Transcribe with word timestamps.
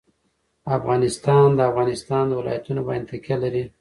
افغانستان 0.77 1.47
په 1.53 1.55
د 1.57 1.67
افغانستان 1.71 2.25
ولايتونه 2.31 2.81
باندې 2.87 3.05
تکیه 3.09 3.37
لري. 3.43 3.63